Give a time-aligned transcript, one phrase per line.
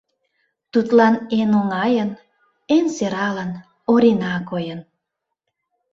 [0.71, 2.09] Тудлан эн оҥайын,
[2.75, 3.51] эн сӧралын
[3.91, 4.81] Орина койын.